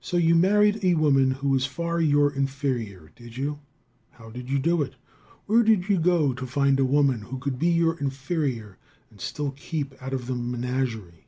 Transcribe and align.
So 0.00 0.16
you 0.16 0.34
married 0.34 0.80
a 0.82 0.94
woman 0.94 1.30
who 1.32 1.50
was 1.50 1.66
far 1.66 2.00
your 2.00 2.32
inferior, 2.32 3.12
did 3.14 3.36
you? 3.36 3.58
How 4.12 4.30
did 4.30 4.48
you 4.48 4.58
do 4.58 4.80
it? 4.80 4.94
Where 5.44 5.62
did 5.62 5.90
you 5.90 5.98
go 5.98 6.32
to 6.32 6.46
find 6.46 6.80
a 6.80 6.86
woman 6.86 7.20
who 7.20 7.38
could 7.38 7.58
be 7.58 7.68
your 7.68 7.98
inferior 7.98 8.78
and 9.10 9.20
still 9.20 9.50
keep 9.50 9.94
out 10.02 10.14
of 10.14 10.26
the 10.26 10.34
menagerie? 10.34 11.26